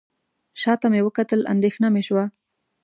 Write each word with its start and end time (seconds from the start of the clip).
شاته 0.61 0.87
مې 0.91 1.01
وکتل 1.07 1.41
اندېښنه 1.53 1.87
مې 1.93 2.01
شوه. 2.07 2.25